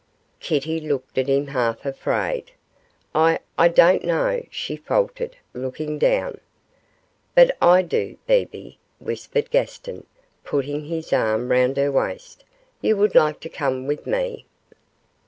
Kitty 0.39 0.79
looked 0.79 1.19
at 1.19 1.27
him 1.27 1.45
half 1.45 1.85
afraid. 1.85 2.53
'I 3.13 3.37
I 3.55 3.67
don't 3.67 4.03
know,' 4.03 4.43
she 4.49 4.75
faltered, 4.75 5.37
looking 5.53 5.99
down. 5.99 6.41
'But 7.35 7.55
I 7.61 7.83
do, 7.83 8.17
Bebe,' 8.25 8.79
whispered 8.97 9.51
Gaston, 9.51 10.07
putting 10.43 10.85
his 10.85 11.13
arm 11.13 11.51
round 11.51 11.77
her 11.77 11.91
waist; 11.91 12.43
'you 12.81 12.97
would 12.97 13.13
like 13.13 13.39
to 13.41 13.49
come 13.49 13.85
with 13.85 14.07
me. 14.07 14.47